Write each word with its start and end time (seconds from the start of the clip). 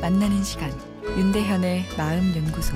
만나는 0.00 0.42
시간 0.42 0.72
윤대현의 1.16 1.84
마음 1.96 2.34
연구소 2.34 2.74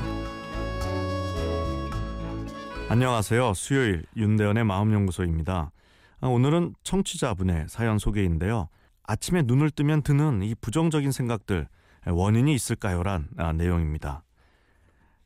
안녕하세요. 2.88 3.54
수요일 3.54 4.04
윤대현의 4.16 4.62
마음 4.62 4.92
연구소입니다. 4.92 5.72
아, 6.20 6.26
오늘은 6.28 6.76
청취자분의 6.84 7.66
사연 7.68 7.98
소개인데요. 7.98 8.68
아침에 9.02 9.42
눈을 9.42 9.72
뜨면 9.72 10.02
드는 10.02 10.44
이 10.44 10.54
부정적인 10.54 11.10
생각들 11.10 11.66
원인이 12.06 12.54
있을까요란 12.54 13.30
아, 13.36 13.52
내용입니다. 13.52 14.22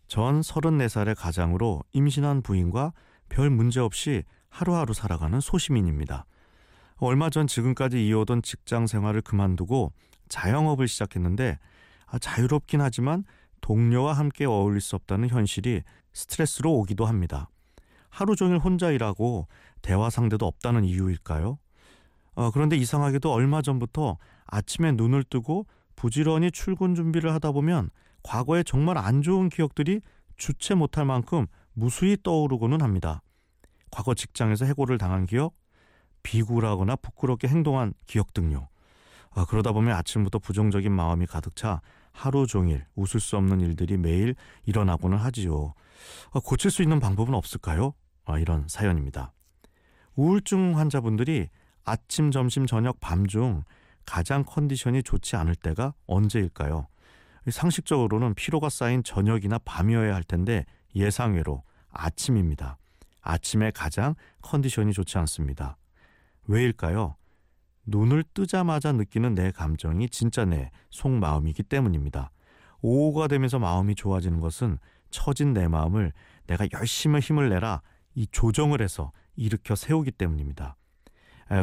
전 0.09 0.41
34살의 0.41 1.15
가장으로 1.19 1.83
임신한 1.92 2.41
부인과 2.41 2.95
별 3.29 3.51
문제 3.51 3.80
없이 3.80 4.23
하루하루 4.48 4.95
살아가는 4.95 5.38
소시민입니다. 5.41 6.24
얼마 6.97 7.29
전 7.29 7.47
지금까지 7.47 8.06
이어오던 8.06 8.41
직장 8.41 8.87
생활을 8.87 9.20
그만두고 9.20 9.92
자영업을 10.32 10.88
시작했는데 10.88 11.59
아, 12.06 12.18
자유롭긴 12.18 12.80
하지만 12.80 13.24
동료와 13.60 14.14
함께 14.14 14.46
어울릴 14.46 14.80
수 14.80 14.96
없다는 14.96 15.28
현실이 15.28 15.82
스트레스로 16.14 16.72
오기도 16.72 17.05
합니다. 17.05 17.50
하루 18.08 18.34
종일 18.34 18.58
혼자 18.58 18.91
일하고 18.91 19.46
대화 19.82 20.08
상대도 20.08 20.46
없다는 20.46 20.84
이유일까요? 20.84 21.58
어, 22.34 22.50
그런데 22.50 22.77
이상하게도 22.77 23.30
얼마 23.30 23.60
전부터 23.60 24.16
아침에 24.46 24.92
눈을 24.92 25.24
뜨고 25.24 25.66
부지런히 25.96 26.50
출근 26.50 26.94
준비를 26.94 27.33
하다 27.34 27.52
보면 27.52 27.91
과거에 28.22 28.62
정말 28.62 28.96
안 28.96 29.20
좋은 29.20 29.50
기억들이 29.50 30.00
주체 30.38 30.74
못할 30.74 31.05
만큼 31.05 31.46
무수히 31.74 32.16
떠오르고는 32.22 32.80
합니다. 32.80 33.22
과거 33.91 34.14
직장에서 34.14 34.64
해고를 34.64 34.96
당한 34.96 35.27
기억, 35.27 35.55
비굴하거나 36.22 36.96
부끄럽게 36.96 37.48
행동한 37.48 37.92
기억 38.06 38.33
등요. 38.33 38.72
아, 39.34 39.44
그러다 39.47 39.72
보면 39.72 39.94
아침부터 39.97 40.38
부정적인 40.38 40.92
마음이 40.92 41.27
가득 41.27 41.56
차 41.56 41.80
하루 42.12 42.47
종일 42.47 42.84
웃을 42.94 43.20
수 43.20 43.36
없는 43.36 43.61
일들이 43.61 43.97
매일 43.97 44.34
일어나고는 44.66 45.16
하지요. 45.19 45.74
아, 46.33 46.41
고칠 46.44 46.70
수 46.70 46.83
있는 46.83 47.00
방법은 47.00 47.34
없을까요? 47.34 47.94
아, 48.24 48.39
이런 48.39 48.66
사연입니다. 48.69 49.33
우울증 50.14 50.78
환자분들이 50.78 51.48
아침, 51.84 52.30
점심, 52.30 52.66
저녁, 52.66 53.00
밤 53.00 53.27
중 53.27 53.64
가장 54.05 54.44
컨디션이 54.44 55.02
좋지 55.02 55.36
않을 55.36 55.55
때가 55.55 55.94
언제일까요? 56.06 56.89
상식적으로는 57.48 58.34
피로가 58.34 58.69
쌓인 58.69 59.02
저녁이나 59.02 59.58
밤이어야 59.64 60.14
할 60.14 60.22
텐데 60.22 60.64
예상외로 60.94 61.62
아침입니다. 61.91 62.78
아침에 63.20 63.70
가장 63.70 64.14
컨디션이 64.42 64.92
좋지 64.92 65.19
않습니다. 65.19 65.77
왜일까요? 66.46 67.17
눈을 67.86 68.25
뜨자마자 68.34 68.92
느끼는 68.92 69.34
내 69.34 69.50
감정이 69.50 70.08
진짜 70.08 70.44
내 70.44 70.70
속마음이기 70.91 71.64
때문입니다. 71.64 72.30
오후가 72.80 73.28
되면서 73.28 73.58
마음이 73.58 73.94
좋아지는 73.94 74.41
것은 74.41 74.78
처진 75.11 75.52
내 75.52 75.69
마음을 75.69 76.12
내가 76.47 76.66
열심히 76.72 77.20
힘을 77.20 77.48
내라 77.48 77.83
이 78.14 78.27
조정을 78.30 78.80
해서 78.80 79.12
일으켜 79.36 79.74
세우기 79.74 80.12
때문입니다. 80.12 80.77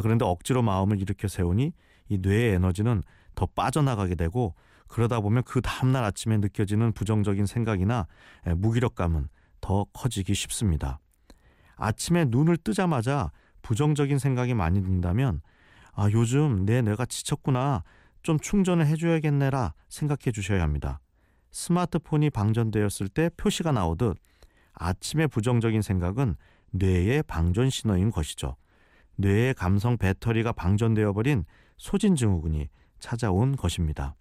그런데 0.02 0.26
억지로 0.26 0.62
마음을 0.62 1.02
일으켜 1.02 1.28
세우니 1.28 1.74
이 2.10 2.18
뇌의 2.20 2.56
에너지는 2.56 3.04
더 3.36 3.46
빠져나가게 3.46 4.16
되고 4.16 4.56
그러다 4.88 5.20
보면 5.20 5.44
그 5.44 5.62
다음날 5.62 6.04
아침에 6.04 6.38
느껴지는 6.38 6.92
부정적인 6.94 7.46
생각이나 7.46 8.08
무기력감은 8.56 9.30
더 9.62 9.86
커지기 9.94 10.34
쉽습니다. 10.34 11.00
아침에 11.76 12.26
눈을 12.26 12.58
뜨자마자 12.58 13.32
부정적인 13.62 14.20
생각이 14.20 14.54
많이 14.54 14.82
든다면 14.82 15.42
아, 16.02 16.10
요즘 16.14 16.66
내 16.66 16.82
뇌가 16.82 17.06
지쳤구나. 17.06 17.84
좀 18.24 18.40
충전을 18.40 18.88
해줘야겠네라 18.88 19.74
생각해 19.90 20.32
주셔야 20.34 20.64
합니다. 20.64 21.02
스마트폰이 21.52 22.30
방전되었을 22.30 23.10
때 23.10 23.30
표시가 23.36 23.74
나오듯 23.74 24.16
아침의 24.72 25.28
부정적인 25.28 25.82
생각은 25.82 26.36
뇌의 26.72 27.24
방전 27.24 27.70
신호인 27.70 28.12
것이죠. 28.12 28.56
뇌의 29.18 29.56
감성 29.56 29.98
배터리가 29.98 30.54
방전되어 30.54 31.12
버린 31.12 31.44
소진증후군이 31.76 32.70
찾아온 33.00 33.58
것입니다. 33.58 34.16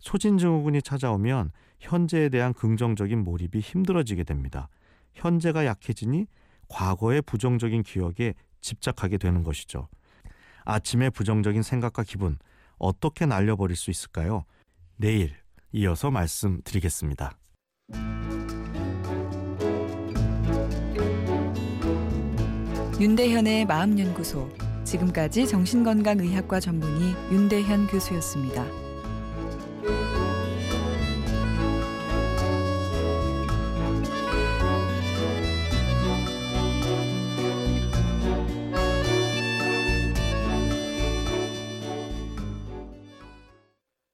소진증후군이 0.00 0.82
찾아오면 0.82 1.52
현재에 1.78 2.28
대한 2.28 2.52
긍정적인 2.52 3.22
몰입이 3.22 3.60
힘들어지게 3.60 4.24
됩니다. 4.24 4.68
현재가 5.12 5.64
약해지니 5.64 6.26
과거의 6.68 7.22
부정적인 7.22 7.84
기억에 7.84 8.34
집착하게 8.60 9.18
되는 9.18 9.44
것이죠. 9.44 9.86
아침의 10.64 11.10
부정적인 11.10 11.62
생각과 11.62 12.02
기분 12.02 12.38
어떻게 12.78 13.26
날려버릴 13.26 13.76
수 13.76 13.90
있을까요? 13.90 14.44
내일 14.96 15.34
이어서 15.72 16.10
말씀드리겠습니다. 16.10 17.36
윤대현의 23.00 23.66
마음연구소 23.66 24.48
지금까지 24.84 25.46
정신건강의학과 25.48 26.60
전문의 26.60 27.14
윤대현 27.32 27.88
교수였습니다. 27.88 28.83